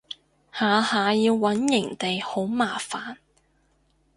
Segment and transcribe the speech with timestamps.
[0.51, 3.17] 下下要搵營地好麻煩